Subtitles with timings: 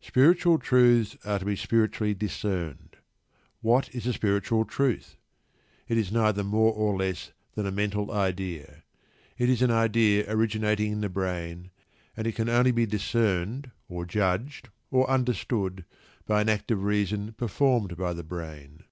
[0.00, 2.96] Spiritual truths are to be spiritually discerned.
[3.60, 5.18] What is a "spiritual truth"?
[5.86, 8.84] It is neither more nor less than a mental idea.
[9.36, 11.72] It is an idea originating in the brain,
[12.16, 15.84] and it can only be "discerned," or judged, or understood,
[16.26, 18.84] by an act of reason performed by the brain.